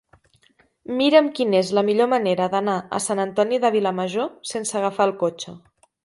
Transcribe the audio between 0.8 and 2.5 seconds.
Mira'm quina és la millor manera